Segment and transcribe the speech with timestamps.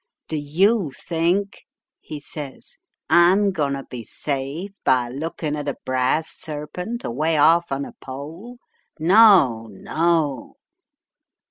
[0.27, 1.61] "Do you think,"
[1.99, 7.71] he says, "I'm going to be saved by looking at a brass serpent away off
[7.71, 8.57] on a pole?
[8.97, 10.55] No, no."